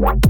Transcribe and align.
What? 0.00 0.29